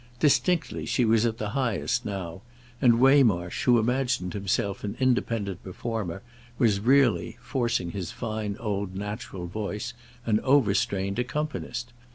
[0.19, 2.41] Distinctly she was at the highest now,
[2.81, 6.23] and Waymarsh, who imagined himself an independent performer,
[6.57, 9.93] was really, forcing his fine old natural voice,
[10.25, 11.93] an overstrained accompanist.